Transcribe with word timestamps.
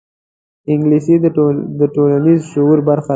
انګلیسي 0.71 1.15
د 1.79 1.81
ټولنیز 1.95 2.41
شعور 2.51 2.79
برخه 2.87 3.07
ده 3.07 3.09